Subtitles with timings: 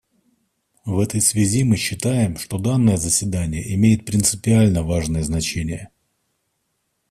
[0.83, 5.89] В этой связи мы считаем, что данное заседание имеет принципиально важное значение.